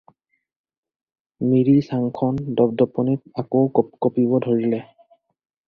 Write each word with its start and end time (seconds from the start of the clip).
মিৰি 1.49 1.75
চাংখন 1.89 2.41
দপ-দপনিত 2.63 3.45
আকৌ 3.45 3.63
কঁপিব 4.09 4.37
ধৰিলে। 4.51 4.85